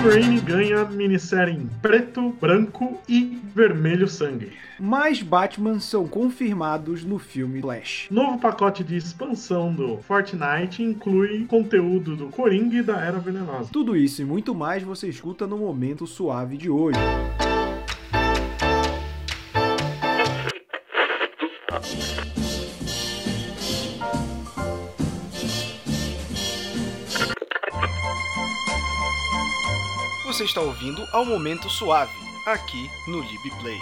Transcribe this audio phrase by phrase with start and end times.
[0.00, 4.50] Wolverine ganha minissérie em preto, branco e vermelho sangue.
[4.78, 8.08] Mais Batman são confirmados no filme Flash.
[8.10, 13.68] Novo pacote de expansão do Fortnite inclui conteúdo do Coringa e da Era Venenosa.
[13.70, 16.98] Tudo isso e muito mais você escuta no Momento Suave de hoje.
[30.30, 33.80] Você está ouvindo ao Momento Suave, aqui no LibPlay.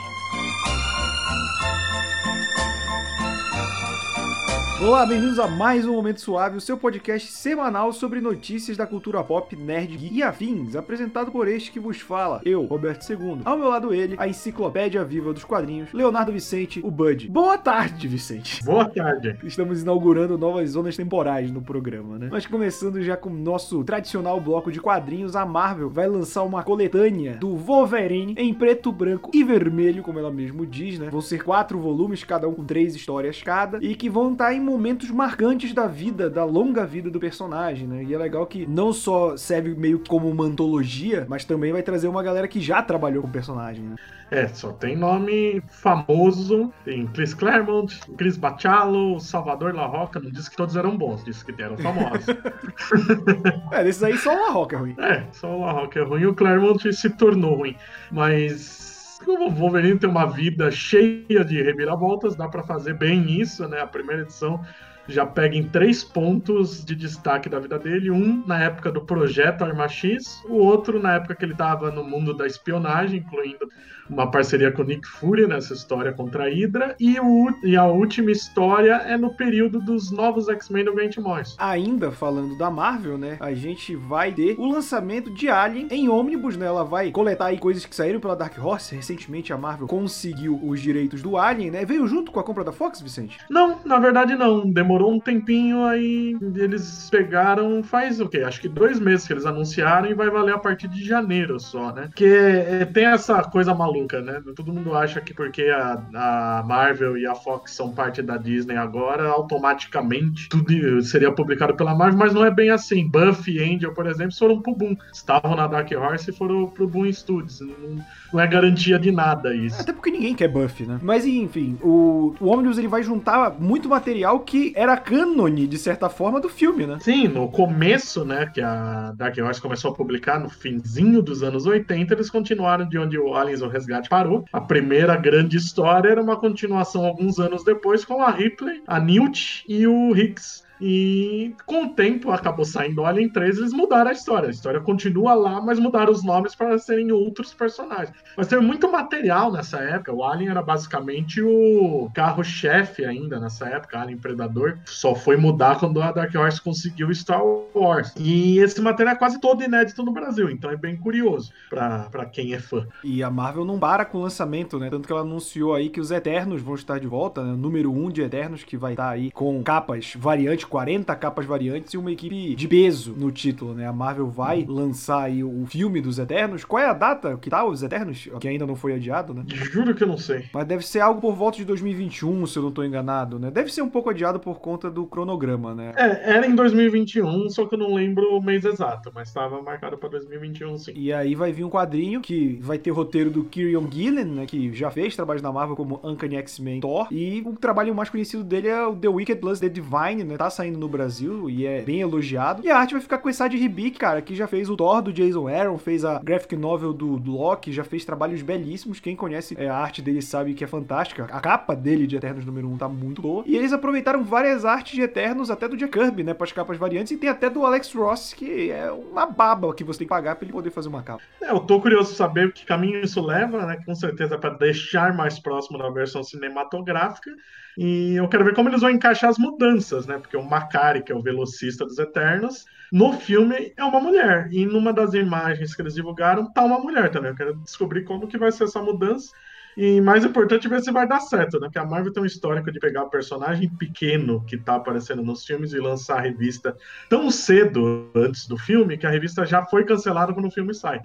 [4.80, 9.24] Olá, bem-vindos a mais um Momento Suave, o seu podcast semanal sobre notícias da cultura
[9.24, 13.40] pop, nerd e afins, apresentado por este que vos fala, eu, Roberto II.
[13.44, 17.28] Ao meu lado ele, a enciclopédia viva dos quadrinhos, Leonardo Vicente, o Bud.
[17.28, 18.62] Boa tarde, Vicente.
[18.64, 19.36] Boa tarde.
[19.42, 22.28] Estamos inaugurando novas zonas temporais no programa, né?
[22.30, 26.62] Mas começando já com o nosso tradicional bloco de quadrinhos, a Marvel vai lançar uma
[26.62, 31.08] coletânea do Wolverine em preto, branco e vermelho, como ela mesmo diz, né?
[31.10, 34.67] Vão ser quatro volumes, cada um com três histórias cada, e que vão estar em
[34.68, 38.04] momentos marcantes da vida, da longa vida do personagem, né?
[38.04, 42.06] E é legal que não só serve meio como uma antologia, mas também vai trazer
[42.06, 43.96] uma galera que já trabalhou com o personagem, né?
[44.30, 46.72] É, só tem nome famoso.
[46.84, 50.20] Tem Chris Claremont, Chris Bachalo, Salvador La Roca.
[50.20, 52.26] Não disse que todos eram bons, disse que eram famosos.
[53.72, 54.94] é, desses aí só o La Roca é ruim.
[54.98, 57.74] É, só o La Roca é ruim e o Claremont se tornou ruim.
[58.10, 58.97] Mas
[59.28, 63.80] o Wolverine tem uma vida cheia de reviravoltas, dá para fazer bem isso, né?
[63.80, 64.60] A primeira edição
[65.08, 68.10] já pega em três pontos de destaque da vida dele.
[68.10, 72.04] Um na época do projeto Arma X, o outro na época que ele estava no
[72.04, 73.68] mundo da espionagem, incluindo
[74.08, 76.96] uma parceria com o Nick Fury nessa história contra a Hydra.
[76.98, 81.56] E, o, e a última história é no período dos novos X-Men do Grant Morrison.
[81.58, 83.36] Ainda falando da Marvel, né?
[83.40, 86.66] A gente vai ter o lançamento de Alien em ônibus, né?
[86.66, 88.94] Ela vai coletar aí coisas que saíram pela Dark Horse.
[88.94, 91.84] Recentemente a Marvel conseguiu os direitos do Alien, né?
[91.84, 93.38] Veio junto com a compra da Fox, Vicente?
[93.50, 94.68] Não, na verdade não.
[94.68, 96.36] Demorou um tempinho aí.
[96.56, 98.38] Eles pegaram faz o quê?
[98.38, 101.92] Acho que dois meses que eles anunciaram e vai valer a partir de janeiro só,
[101.92, 102.02] né?
[102.08, 104.42] Porque é, tem essa coisa maluca né?
[104.54, 108.76] Todo mundo acha que porque a, a, Marvel e a Fox são parte da Disney
[108.76, 113.08] agora, automaticamente tudo seria publicado pela Marvel, mas não é bem assim.
[113.08, 114.96] Buffy e Angel, por exemplo, foram pro Boom.
[115.12, 117.60] Estavam na Dark Horse e foram pro Boom Studios.
[117.60, 119.80] Não, não é garantia de nada isso.
[119.80, 120.98] Até porque ninguém quer Buffy, né?
[121.02, 126.08] Mas enfim, o, o Omnibus ele vai juntar muito material que era cânone, de certa
[126.08, 126.98] forma, do filme, né?
[127.00, 131.66] Sim, no começo, né, que a Dark Horse começou a publicar no finzinho dos anos
[131.66, 134.44] 80, eles continuaram de onde o Aliens o Resgate parou.
[134.52, 139.64] A primeira grande história era uma continuação alguns anos depois com a Ripley, a Newt
[139.68, 144.48] e o Hicks e com o tempo acabou saindo Alien 3, eles mudaram a história.
[144.48, 148.14] A história continua lá, mas mudaram os nomes para serem outros personagens.
[148.36, 150.12] Mas teve muito material nessa época.
[150.12, 154.78] O Alien era basicamente o carro-chefe ainda nessa época, Alien Predador.
[154.84, 157.42] Só foi mudar quando a Dark Horse conseguiu Star
[157.74, 158.14] Wars.
[158.16, 162.54] E esse material é quase todo inédito no Brasil, então é bem curioso para quem
[162.54, 162.86] é fã.
[163.02, 164.90] E a Marvel não para com o lançamento, né?
[164.90, 167.52] Tanto que ela anunciou aí que os Eternos vão estar de volta, né?
[167.52, 171.46] O número 1 um de Eternos, que vai estar aí com capas variantes 40 capas
[171.46, 173.86] variantes e uma equipe de peso no título, né?
[173.86, 176.64] A Marvel vai lançar aí o filme dos Eternos.
[176.64, 178.28] Qual é a data que tá os Eternos?
[178.40, 179.44] Que ainda não foi adiado, né?
[179.46, 180.46] Juro que eu não sei.
[180.52, 183.50] Mas deve ser algo por volta de 2021, se eu não tô enganado, né?
[183.50, 185.92] Deve ser um pouco adiado por conta do cronograma, né?
[185.96, 189.96] É, era em 2021, só que eu não lembro o mês exato, mas estava marcado
[189.96, 190.92] para 2021, sim.
[190.94, 194.46] E aí vai vir um quadrinho que vai ter o roteiro do Kieron Gillen, né?
[194.46, 197.08] Que já fez trabalhos na Marvel como Uncanny X-Men Thor.
[197.10, 200.36] E o trabalho mais conhecido dele é o The Wicked Plus The Divine, né?
[200.36, 202.62] Tá saindo no Brasil e é bem elogiado.
[202.64, 205.00] E a arte vai ficar com esse Sad Ribic, cara, que já fez o Thor
[205.00, 208.98] do Jason Aaron, fez a graphic novel do, do Loki, já fez trabalhos belíssimos.
[208.98, 211.28] Quem conhece é, a arte dele sabe que é fantástica.
[211.30, 213.44] A capa dele de Eternos número 1 tá muito boa.
[213.46, 216.76] E eles aproveitaram várias artes de Eternos, até do Jack Kirby, né, para as capas
[216.76, 217.12] variantes.
[217.12, 220.34] E tem até do Alex Ross, que é uma baba que você tem que pagar
[220.34, 221.22] para ele poder fazer uma capa.
[221.40, 223.78] É, eu tô curioso saber que caminho isso leva, né?
[223.86, 227.30] Com certeza para deixar mais próximo da versão cinematográfica.
[227.80, 230.18] E eu quero ver como eles vão encaixar as mudanças, né?
[230.18, 234.48] Porque o Macari, que é o velocista dos Eternos, no filme é uma mulher.
[234.50, 237.30] E numa das imagens que eles divulgaram, tá uma mulher também.
[237.30, 239.30] Eu quero descobrir como que vai ser essa mudança.
[239.78, 241.68] E mais importante é ver se vai dar certo, né?
[241.68, 245.44] Porque a Marvel tem um histórico de pegar o personagem pequeno que tá aparecendo nos
[245.44, 246.76] filmes e lançar a revista
[247.08, 251.00] tão cedo antes do filme que a revista já foi cancelada quando o filme sai.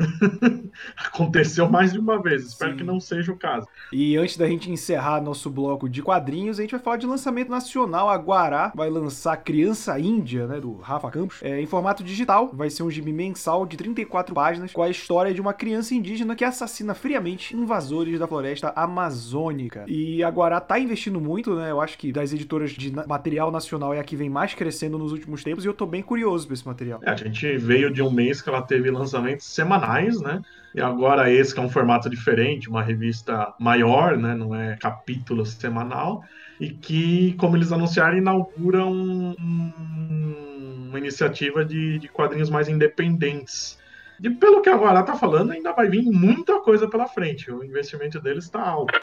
[0.98, 2.78] Aconteceu mais de uma vez, espero Sim.
[2.78, 3.68] que não seja o caso.
[3.92, 7.52] E antes da gente encerrar nosso bloco de quadrinhos, a gente vai falar de lançamento
[7.52, 8.10] nacional.
[8.10, 12.50] A Guará vai lançar Criança Índia, né, do Rafa Campos, é, em formato digital.
[12.52, 16.36] Vai ser um gibi mensal de 34 páginas com a história de uma criança indígena
[16.36, 19.86] que assassina friamente invasores da floresta amazônica.
[19.88, 21.72] E a Guará tá investindo muito, né?
[21.72, 25.12] Eu acho que das editoras de material nacional é a que vem mais crescendo nos
[25.12, 27.00] últimos tempos e eu tô bem curioso pra esse material.
[27.04, 30.42] É, a gente veio de um mês que ela teve lançamentos semanais, né?
[30.76, 34.36] E agora esse que é um formato diferente, uma revista maior, né?
[34.36, 36.24] Não é capítulo semanal.
[36.60, 43.78] E que, como eles anunciaram, inaugura um, um, uma iniciativa de, de quadrinhos mais independentes
[44.24, 47.52] e pelo que a Guará está falando, ainda vai vir muita coisa pela frente.
[47.52, 48.94] O investimento deles está alto.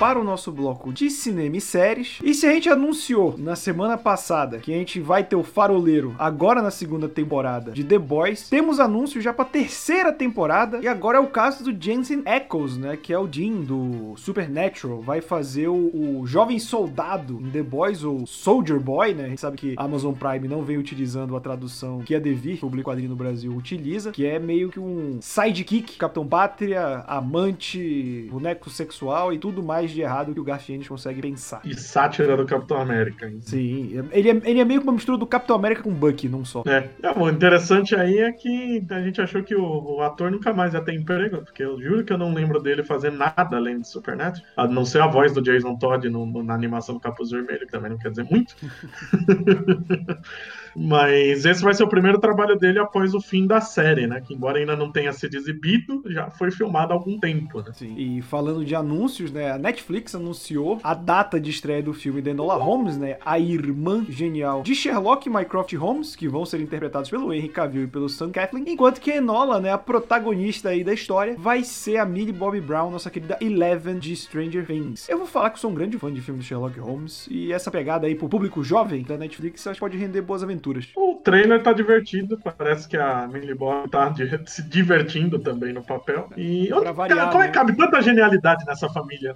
[0.00, 2.18] Para o nosso bloco de cinema e séries.
[2.22, 6.14] E se a gente anunciou na semana passada que a gente vai ter o Faroleiro
[6.18, 11.18] agora na segunda temporada de The Boys, temos anúncio já para terceira temporada e agora
[11.18, 15.68] é o caso do Jensen Ackles, né, que é o Dean do Supernatural, vai fazer
[15.68, 19.24] o, o jovem soldado em The Boys ou Soldier Boy, né?
[19.24, 22.58] A gente sabe que a Amazon Prime não vem utilizando a tradução que a Devir,
[22.60, 28.70] público quadrinho no Brasil, utiliza, que é meio que um sidekick, Capitão Pátria, amante, boneco
[28.70, 31.60] sexual e tudo mais de errado que o Garfiennes consegue pensar.
[31.64, 33.26] E sátira do Capitão América.
[33.26, 33.40] Hein?
[33.40, 36.44] Sim, ele é, ele é meio que uma mistura do Capitão América com Bucky, não
[36.44, 36.62] só.
[36.66, 40.52] É, é o interessante aí é que a gente achou que o, o, ator nunca
[40.52, 43.80] mais ia ter emprego, porque eu juro que eu não lembro dele fazer nada além
[43.80, 47.00] de Supernatural, a não ser a voz do Jason Todd no, no, na animação do
[47.00, 48.54] Capuz Vermelho, que também não quer dizer muito.
[50.76, 54.20] Mas esse vai ser o primeiro trabalho dele após o fim da série, né?
[54.20, 57.70] Que embora ainda não tenha sido exibido, já foi filmado há algum tempo, né?
[57.72, 57.94] Sim.
[57.96, 59.52] E falando de anúncios, né?
[59.52, 63.16] A Netflix anunciou a data de estreia do filme de Enola Holmes, né?
[63.24, 67.84] A irmã genial de Sherlock e Mycroft Holmes, que vão ser interpretados pelo Henry Cavill
[67.84, 71.64] e pelo Sam Kathleen, enquanto que a Enola, né, a protagonista aí da história, vai
[71.64, 75.08] ser a Millie Bobby Brown, nossa querida Eleven de Stranger Things.
[75.08, 77.70] Eu vou falar que sou um grande fã de filmes de Sherlock Holmes e essa
[77.70, 80.88] pegada aí pro público jovem da Netflix, acho que pode render boas aventuras aventuras.
[80.94, 84.14] O trailer tá divertido, parece que a Millie Bobby tá
[84.46, 86.28] se divertindo também no papel.
[86.36, 87.64] E pra variar, como é que né?
[87.64, 89.34] cabe tanta genialidade nessa família?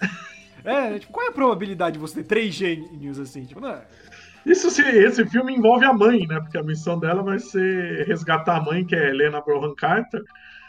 [0.64, 3.44] É, tipo, qual é a probabilidade de você ter três gênios assim?
[3.44, 3.82] Tipo, não é...
[4.46, 6.38] Isso se esse filme envolve a mãe, né?
[6.38, 10.22] Porque a missão dela vai ser resgatar a mãe, que é Helena Bonham Carter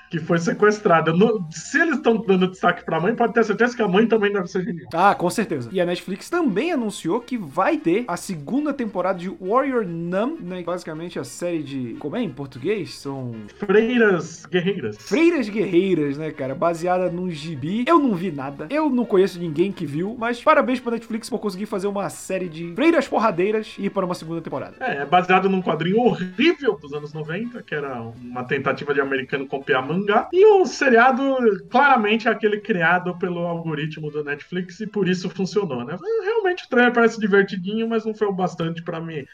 [0.10, 1.12] que foi sequestrada.
[1.12, 4.32] No, se eles estão dando destaque pra mãe, pode ter certeza que a mãe também
[4.32, 4.88] deve ser genial.
[4.94, 5.70] Ah, com certeza.
[5.72, 10.64] E a Netflix também anunciou que vai ter a segunda temporada de Warrior Nun, né?
[10.64, 11.96] Basicamente a série de.
[12.00, 12.96] Como é em português?
[12.96, 13.34] São.
[13.58, 14.98] Freiras Guerreiras.
[14.98, 16.56] Freiras Guerreiras, né, cara?
[16.56, 17.86] Baseada num gibi.
[17.88, 18.68] Eu não vi nada.
[18.70, 22.48] Eu não conheço ninguém que viu, mas parabéns pra Netflix por conseguir fazer uma série
[22.48, 24.76] de Freiras Porradeiras e ir para uma segunda temporada.
[24.80, 29.48] É, é baseado num quadrinho horrível dos anos 90, que era uma tentativa de americano
[29.48, 30.30] copiar a mangá.
[30.32, 31.24] E o seriado,
[31.70, 35.98] claramente, é aquele criado pelo algoritmo do Netflix e por isso funcionou, né?
[36.24, 39.26] Realmente o trailer parece divertidinho, mas não foi o bastante para mim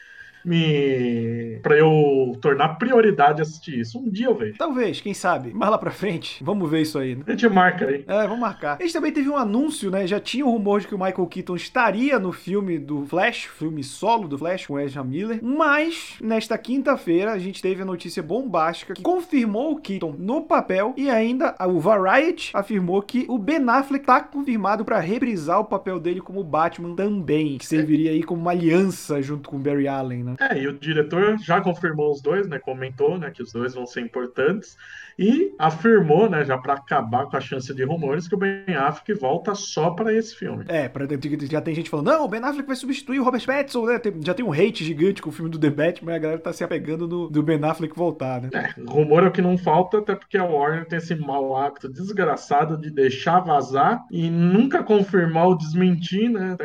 [0.44, 1.58] me.
[1.62, 3.98] pra eu tornar prioridade assistir isso.
[3.98, 4.58] Um dia eu vejo.
[4.58, 5.52] Talvez, quem sabe.
[5.52, 7.22] Mais lá pra frente, vamos ver isso aí, né?
[7.26, 8.04] A gente marca aí.
[8.06, 8.76] É, vamos marcar.
[8.78, 10.06] A gente também teve um anúncio, né?
[10.06, 13.44] Já tinha o um rumor de que o Michael Keaton estaria no filme do Flash,
[13.44, 18.22] filme solo do Flash com Ezra Miller, mas nesta quinta-feira a gente teve a notícia
[18.22, 23.62] bombástica que confirmou o Keaton no papel e ainda o Variety afirmou que o Ben
[23.68, 28.40] Affleck tá confirmado para reprisar o papel dele como Batman também, que serviria aí como
[28.40, 30.31] uma aliança junto com Barry Allen, né?
[30.40, 32.58] É, e o diretor já confirmou os dois, né?
[32.58, 34.76] Comentou, né, que os dois vão ser importantes
[35.18, 39.14] e afirmou, né, já para acabar com a chance de rumores, que o Ben Affleck
[39.14, 40.64] volta só para esse filme.
[40.68, 41.06] É, pra,
[41.50, 43.98] já tem gente falando, não, o Ben Affleck vai substituir o Robert Pattinson, né?
[43.98, 46.52] Tem, já tem um hate gigante com o filme do The Batman, a galera tá
[46.52, 48.50] se apegando no, do Ben Affleck voltar, né?
[48.52, 51.88] É, rumor é o que não falta, até porque a Warner tem esse mau hábito
[51.88, 56.56] desgraçado de deixar vazar e nunca confirmar ou desmentir, né?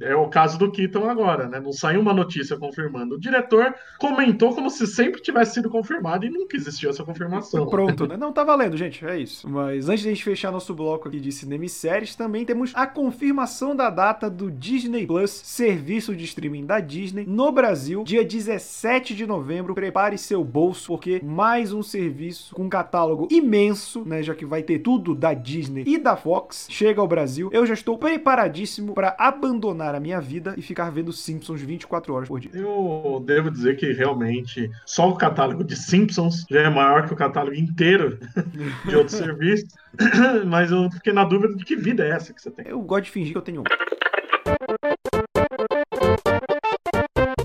[0.00, 1.60] É o caso do Keaton agora, né?
[1.60, 3.14] Não saiu uma notícia confirmando.
[3.14, 7.66] O diretor comentou como se sempre tivesse sido confirmado e nunca existiu essa confirmação.
[7.86, 8.16] Pronto, né?
[8.16, 9.04] Não, tá valendo, gente.
[9.04, 9.48] É isso.
[9.48, 12.72] Mas antes de a gente fechar nosso bloco aqui de cinema e séries, também temos
[12.74, 18.24] a confirmação da data do Disney Plus, serviço de streaming da Disney, no Brasil, dia
[18.24, 19.74] 17 de novembro.
[19.74, 24.22] Prepare seu bolso, porque mais um serviço com um catálogo imenso, né?
[24.22, 27.50] Já que vai ter tudo da Disney e da Fox, chega ao Brasil.
[27.52, 32.28] Eu já estou preparadíssimo para abandonar a minha vida e ficar vendo Simpsons 24 horas
[32.28, 32.50] por dia.
[32.54, 37.16] Eu devo dizer que realmente só o catálogo de Simpsons já é maior que o
[37.16, 38.18] catálogo inteiro
[38.86, 39.74] de outros serviços.
[40.46, 42.66] Mas eu fiquei na dúvida de que vida é essa que você tem.
[42.68, 43.64] Eu gosto de fingir que eu tenho um.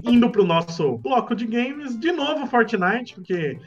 [0.04, 3.60] Indo pro nosso bloco de games, de novo Fortnite, porque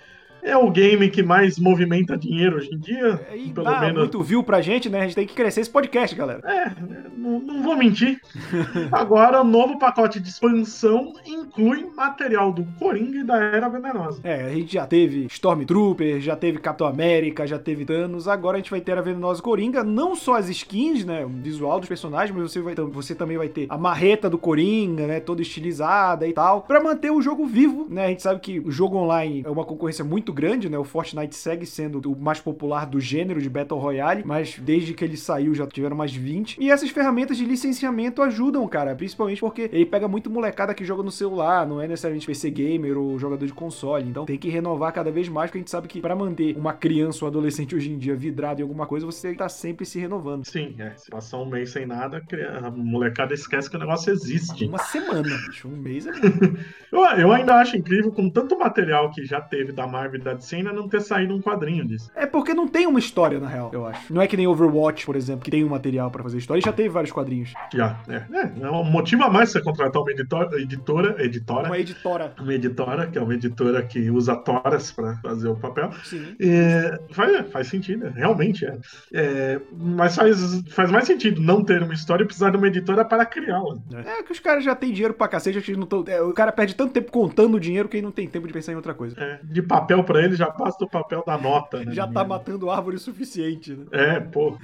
[0.42, 3.20] é o game que mais movimenta dinheiro hoje em dia.
[3.30, 3.98] É, e pelo dá menos.
[3.98, 5.00] muito view pra gente, né?
[5.00, 6.40] A gente tem que crescer esse podcast, galera.
[6.44, 6.72] É,
[7.16, 8.20] não, não vou mentir.
[8.90, 14.20] Agora, o novo pacote de expansão inclui material do Coringa e da Era Venenosa.
[14.24, 18.60] É, a gente já teve Stormtrooper, já teve Capitão América, já teve Thanos, agora a
[18.60, 22.36] gente vai ter a Venenosa Coringa, não só as skins, né, o visual dos personagens,
[22.36, 26.32] mas você, vai, você também vai ter a marreta do Coringa, né, toda estilizada e
[26.32, 29.50] tal, pra manter o jogo vivo, né, a gente sabe que o jogo online é
[29.50, 33.48] uma concorrência muito grande, né, o Fortnite segue sendo o mais popular do gênero de
[33.48, 37.44] Battle Royale, mas desde que ele saiu já tiveram mais 20, e essas ferramentas de
[37.44, 41.88] licenciamento ajudam, cara, principalmente porque ele pega muito molecada que joga no celular, não é
[41.88, 44.08] necessariamente PC gamer ou jogador de console.
[44.08, 46.72] Então tem que renovar cada vez mais, porque a gente sabe que para manter uma
[46.72, 50.44] criança ou adolescente hoje em dia vidrado em alguma coisa, você tá sempre se renovando.
[50.46, 50.92] Sim, é.
[50.96, 52.22] Se passar um mês sem nada,
[52.62, 54.64] a molecada esquece que o negócio existe.
[54.66, 55.68] Uma semana, bicho.
[55.68, 56.10] Um mês é.
[56.90, 60.34] eu, eu ainda acho incrível, com tanto material que já teve da Marvel e da
[60.34, 62.10] DC, ainda não ter saído um quadrinho disso.
[62.14, 64.12] É porque não tem uma história, na real, eu acho.
[64.12, 66.60] Não é que nem Overwatch, por exemplo, que tem um material para fazer história.
[66.60, 67.52] E já teve vários quadrinhos.
[67.74, 68.22] Já, é.
[68.32, 71.66] É, é um motivo a mais você contratar uma editora, editora, editora.
[71.66, 72.34] Uma editora.
[72.38, 75.90] Uma editora, que é uma editora que usa toras para fazer o papel.
[76.04, 76.36] Sim.
[76.40, 78.78] É, faz, faz sentido, realmente é.
[79.12, 79.60] é.
[79.72, 83.26] Mas faz, faz mais sentido não ter uma história e precisar de uma editora para
[83.26, 83.78] criá-la.
[84.04, 86.52] É que os caras já têm dinheiro pra cacete, já não tão, é, o cara
[86.52, 88.94] perde tanto tempo contando o dinheiro que ele não tem tempo de pensar em outra
[88.94, 89.16] coisa.
[89.18, 91.92] É, de papel para ele já basta o papel da nota, né?
[91.92, 93.86] Já tá matando árvore o suficiente, né?
[93.92, 94.58] É, pô.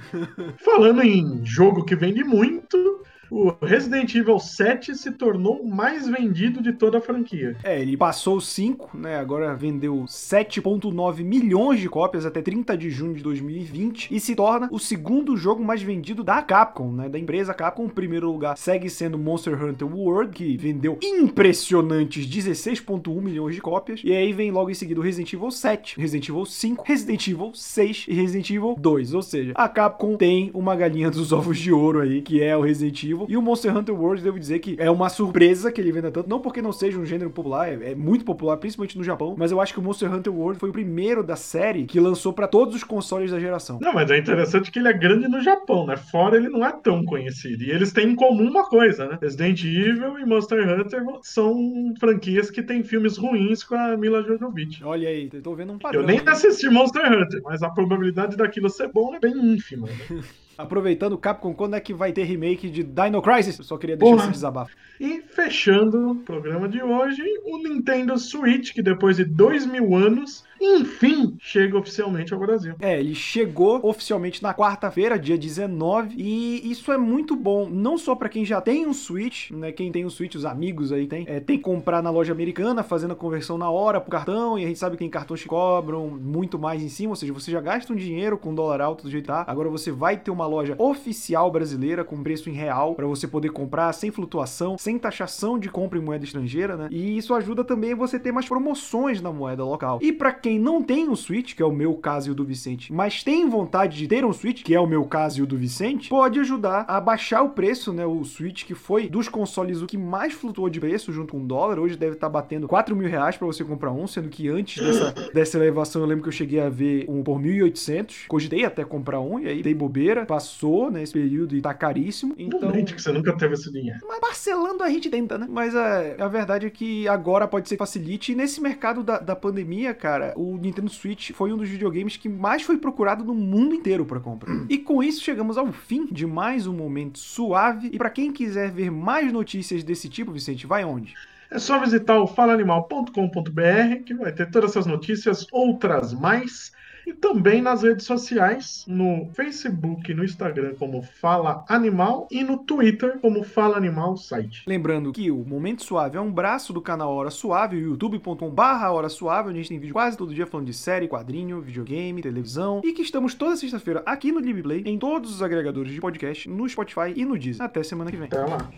[0.63, 2.98] Falando em jogo que vende muito,
[3.31, 7.55] o Resident Evil 7 se tornou o mais vendido de toda a franquia.
[7.63, 9.17] É, ele passou os 5, né?
[9.17, 14.69] Agora vendeu 7,9 milhões de cópias até 30 de junho de 2020 e se torna
[14.71, 17.09] o segundo jogo mais vendido da Capcom, né?
[17.09, 17.85] Da empresa Capcom.
[17.85, 24.01] O primeiro lugar segue sendo Monster Hunter World, que vendeu impressionantes 16,1 milhões de cópias.
[24.03, 27.51] E aí vem logo em seguida o Resident Evil 7, Resident Evil 5, Resident Evil
[27.53, 29.13] 6 e Resident Evil 2.
[29.13, 32.61] Ou seja, a Capcom tem uma galinha dos ovos de ouro aí, que é o
[32.61, 33.18] Resident Evil.
[33.27, 36.29] E o Monster Hunter World, devo dizer que é uma surpresa que ele venda tanto.
[36.29, 39.35] Não porque não seja um gênero popular, é, é muito popular, principalmente no Japão.
[39.37, 42.33] Mas eu acho que o Monster Hunter World foi o primeiro da série que lançou
[42.33, 43.79] para todos os consoles da geração.
[43.81, 45.97] Não, mas é interessante que ele é grande no Japão, né?
[45.97, 47.63] Fora ele não é tão conhecido.
[47.63, 49.17] E eles têm em comum uma coisa, né?
[49.21, 54.83] Resident Evil e Monster Hunter são franquias que têm filmes ruins com a Mila Jovovich.
[54.83, 56.01] Olha aí, eu tô vendo um padrão.
[56.01, 59.87] Eu nem assisti Monster Hunter, mas a probabilidade daquilo ser bom é bem ínfima.
[59.87, 60.23] Né?
[60.59, 63.57] Aproveitando, Capcom, quando é que vai ter remake de Dino Crisis?
[63.57, 64.23] Eu só queria deixar Porra.
[64.25, 64.75] esse desabafo.
[64.99, 70.43] E fechando o programa de hoje, o Nintendo Switch, que depois de dois mil anos,
[70.59, 72.75] enfim, chega oficialmente ao Brasil.
[72.79, 78.15] É, ele chegou oficialmente na quarta-feira, dia 19, e isso é muito bom, não só
[78.15, 79.71] para quem já tem um Switch, né?
[79.71, 82.83] Quem tem um Switch, os amigos aí tem, é, tem que comprar na loja americana,
[82.83, 85.47] fazendo a conversão na hora pro cartão, e a gente sabe que tem cartões que
[85.47, 89.03] cobram muito mais em cima, ou seja, você já gasta um dinheiro com dólar alto
[89.03, 92.53] do jeito que tá, agora você vai ter uma loja oficial brasileira com preço em
[92.53, 96.87] real para você poder comprar sem flutuação, sem taxação de compra em moeda estrangeira, né?
[96.89, 99.99] E isso ajuda também você ter mais promoções na moeda local.
[100.01, 102.45] E para quem não tem um Switch, que é o meu caso e o do
[102.45, 105.45] Vicente, mas tem vontade de ter um Switch, que é o meu caso e o
[105.45, 108.05] do Vicente, pode ajudar a baixar o preço, né?
[108.05, 111.45] O Switch que foi dos consoles o que mais flutuou de preço junto com o
[111.45, 114.47] dólar, hoje deve estar tá batendo 4 mil reais para você comprar um, sendo que
[114.47, 118.63] antes dessa, dessa elevação eu lembro que eu cheguei a ver um por 1.800, cogitei
[118.63, 122.33] até comprar um, e aí dei bobeira, passou nesse né, período e tá caríssimo.
[122.37, 122.59] Então.
[122.59, 123.99] Não que você nunca teve esse dinheiro.
[124.07, 125.47] Mas parcelando a gente tenta, né?
[125.49, 128.31] Mas a, é, a verdade é que agora pode ser facilite.
[128.31, 132.29] E nesse mercado da, da pandemia, cara, o Nintendo Switch foi um dos videogames que
[132.29, 134.49] mais foi procurado no mundo inteiro para compra.
[134.69, 137.89] E com isso chegamos ao fim de mais um momento suave.
[137.91, 141.13] E para quem quiser ver mais notícias desse tipo, Vicente, vai onde?
[141.51, 146.71] É só visitar o falaanimal.com.br que vai ter todas essas notícias, outras mais
[147.09, 152.59] e também nas redes sociais, no Facebook e no Instagram como Fala Animal e no
[152.59, 154.63] Twitter como Fala Animal Site.
[154.67, 159.09] Lembrando que o Momento Suave é um braço do canal Hora Suave, o youtube.com/barra Hora
[159.09, 162.81] Suave, onde a gente tem vídeo quase todo dia falando de série, quadrinho, videogame, televisão
[162.83, 166.69] e que estamos toda sexta-feira aqui no Libplay, em todos os agregadores de podcast, no
[166.69, 167.65] Spotify e no Deezer.
[167.65, 168.27] Até semana que vem.
[168.27, 168.69] Até lá.